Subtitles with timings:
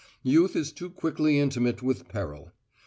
[0.23, 2.49] Youth is too quickly intimate with peril.